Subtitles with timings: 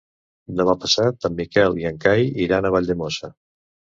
[0.59, 3.33] Demà passat en Miquel i en Cai iran a Valldemossa.